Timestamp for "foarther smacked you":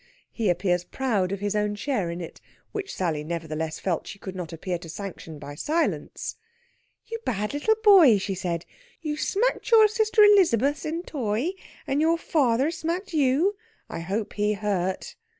12.17-13.55